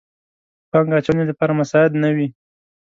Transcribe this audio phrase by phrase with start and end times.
[0.71, 2.27] پانګه اچونې لپاره مساعد نه وي.